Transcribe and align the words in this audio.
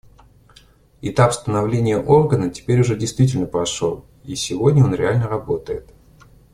Этап 1.03 1.31
становления 1.31 1.99
Органа 1.99 2.49
теперь 2.49 2.81
уже 2.81 2.95
действительно 2.97 3.45
прошел, 3.45 4.03
и 4.23 4.33
сегодня 4.33 4.83
он 4.83 4.95
реально 4.95 5.27
работает. 5.27 5.87